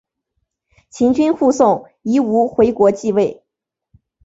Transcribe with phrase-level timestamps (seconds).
[0.89, 3.43] 秦军护送夷吾回国即位。